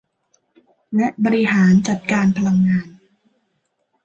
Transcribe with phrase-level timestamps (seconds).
[0.95, 2.87] และบริหารจัดการพลังงาน